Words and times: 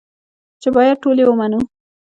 چې 0.61 0.69
بايد 0.75 0.97
ټول 1.03 1.17
يې 1.21 1.25
ومنو. 1.27 1.59